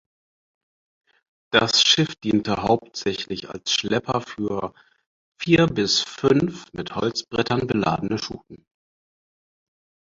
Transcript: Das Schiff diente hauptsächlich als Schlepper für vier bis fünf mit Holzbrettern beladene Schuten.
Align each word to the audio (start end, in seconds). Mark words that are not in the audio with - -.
Das 1.53 1.83
Schiff 1.83 2.15
diente 2.15 2.63
hauptsächlich 2.63 3.49
als 3.51 3.71
Schlepper 3.71 4.21
für 4.21 4.73
vier 5.39 5.67
bis 5.67 6.01
fünf 6.01 6.73
mit 6.73 6.95
Holzbrettern 6.95 7.67
beladene 7.67 8.17
Schuten. 8.17 8.65